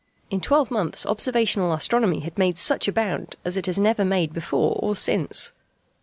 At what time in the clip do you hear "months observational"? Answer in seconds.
0.71-1.73